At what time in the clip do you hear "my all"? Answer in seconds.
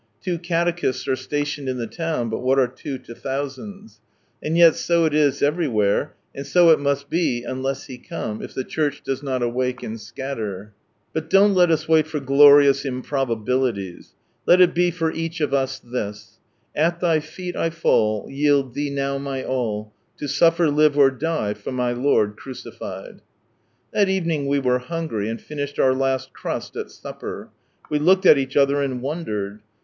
19.19-19.93